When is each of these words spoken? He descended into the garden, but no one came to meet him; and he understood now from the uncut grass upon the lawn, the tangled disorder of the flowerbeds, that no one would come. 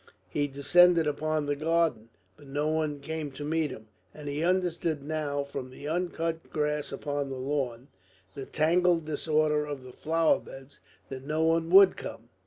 He 0.31 0.47
descended 0.47 1.05
into 1.05 1.41
the 1.45 1.55
garden, 1.55 2.09
but 2.35 2.47
no 2.47 2.69
one 2.69 3.01
came 3.01 3.29
to 3.33 3.43
meet 3.43 3.69
him; 3.69 3.85
and 4.15 4.27
he 4.27 4.43
understood 4.43 5.03
now 5.03 5.43
from 5.43 5.69
the 5.69 5.87
uncut 5.87 6.49
grass 6.51 6.91
upon 6.91 7.29
the 7.29 7.37
lawn, 7.37 7.87
the 8.33 8.47
tangled 8.47 9.05
disorder 9.05 9.63
of 9.63 9.83
the 9.83 9.93
flowerbeds, 9.93 10.79
that 11.09 11.23
no 11.23 11.43
one 11.43 11.69
would 11.69 11.97
come. 11.97 12.29